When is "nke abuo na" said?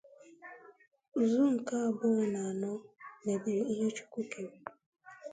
1.55-2.41